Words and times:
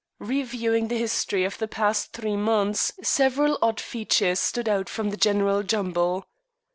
Reviewing 0.17 0.87
the 0.87 0.97
history 0.97 1.43
of 1.43 1.59
the 1.59 1.67
past 1.67 2.11
three 2.11 2.35
months 2.35 2.91
several 3.03 3.59
odd 3.61 3.79
features 3.79 4.39
stood 4.39 4.67
out 4.67 4.89
from 4.89 5.11
the 5.11 5.15
general 5.15 5.61
jumble. 5.61 6.25